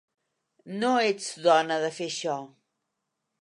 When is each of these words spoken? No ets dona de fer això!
No 0.83 0.89
ets 1.09 1.27
dona 1.49 1.79
de 1.85 1.93
fer 1.99 2.09
això! 2.13 2.39